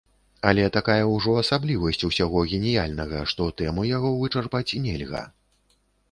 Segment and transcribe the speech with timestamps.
[0.49, 5.21] Але такая ўжо асаблівасць усяго геніяльнага, што тэму яго вычарпаць нельга.